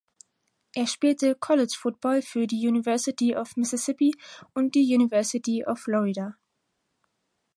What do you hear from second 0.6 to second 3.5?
Er spielte College Football für die University